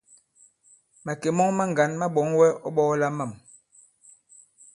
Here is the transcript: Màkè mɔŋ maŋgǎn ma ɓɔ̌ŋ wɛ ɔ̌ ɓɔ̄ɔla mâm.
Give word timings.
Màkè 1.05 1.29
mɔŋ 1.37 1.49
maŋgǎn 1.57 1.91
ma 1.99 2.05
ɓɔ̌ŋ 2.15 2.27
wɛ 2.37 2.47
ɔ̌ 2.67 2.71
ɓɔ̄ɔla 2.75 3.07
mâm. 3.17 3.31